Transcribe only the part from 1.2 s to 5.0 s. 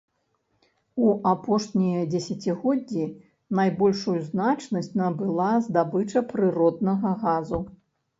апошнія дзесяцігоддзі найбольшую значнасць